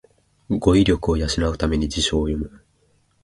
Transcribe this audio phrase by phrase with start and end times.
[0.49, 2.63] 語彙力を養うために辞書を読む